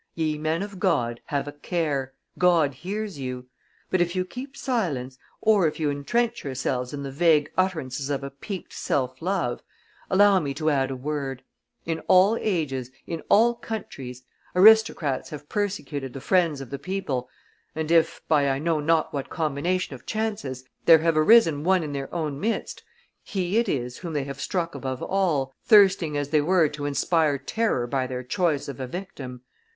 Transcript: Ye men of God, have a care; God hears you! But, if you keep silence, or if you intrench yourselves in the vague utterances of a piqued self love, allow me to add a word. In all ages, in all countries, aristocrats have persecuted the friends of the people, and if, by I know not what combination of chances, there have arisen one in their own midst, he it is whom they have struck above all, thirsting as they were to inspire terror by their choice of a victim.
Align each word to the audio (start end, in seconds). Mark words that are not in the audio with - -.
Ye 0.15 0.35
men 0.39 0.63
of 0.63 0.79
God, 0.79 1.21
have 1.25 1.47
a 1.47 1.51
care; 1.51 2.13
God 2.39 2.73
hears 2.73 3.19
you! 3.19 3.49
But, 3.91 4.01
if 4.01 4.15
you 4.15 4.25
keep 4.25 4.57
silence, 4.57 5.19
or 5.41 5.67
if 5.67 5.79
you 5.79 5.91
intrench 5.91 6.43
yourselves 6.43 6.91
in 6.91 7.03
the 7.03 7.11
vague 7.11 7.51
utterances 7.55 8.09
of 8.09 8.23
a 8.23 8.31
piqued 8.31 8.73
self 8.73 9.21
love, 9.21 9.61
allow 10.09 10.39
me 10.39 10.55
to 10.55 10.71
add 10.71 10.89
a 10.89 10.95
word. 10.95 11.43
In 11.85 11.99
all 12.07 12.35
ages, 12.41 12.89
in 13.05 13.21
all 13.29 13.53
countries, 13.53 14.23
aristocrats 14.55 15.29
have 15.29 15.47
persecuted 15.47 16.13
the 16.13 16.19
friends 16.19 16.61
of 16.61 16.71
the 16.71 16.79
people, 16.79 17.29
and 17.75 17.91
if, 17.91 18.21
by 18.27 18.49
I 18.49 18.57
know 18.57 18.79
not 18.79 19.13
what 19.13 19.29
combination 19.29 19.93
of 19.93 20.07
chances, 20.07 20.63
there 20.85 20.97
have 20.97 21.15
arisen 21.15 21.63
one 21.63 21.83
in 21.83 21.93
their 21.93 22.11
own 22.11 22.39
midst, 22.39 22.81
he 23.21 23.59
it 23.59 23.69
is 23.69 23.99
whom 23.99 24.13
they 24.13 24.23
have 24.23 24.41
struck 24.41 24.73
above 24.73 25.03
all, 25.03 25.53
thirsting 25.63 26.17
as 26.17 26.29
they 26.29 26.41
were 26.41 26.67
to 26.69 26.85
inspire 26.85 27.37
terror 27.37 27.85
by 27.85 28.07
their 28.07 28.23
choice 28.23 28.67
of 28.67 28.79
a 28.79 28.87
victim. 28.87 29.41